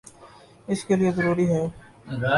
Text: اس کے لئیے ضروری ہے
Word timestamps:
اس 0.67 0.83
کے 0.85 0.95
لئیے 0.95 1.11
ضروری 1.11 1.47
ہے 1.49 1.63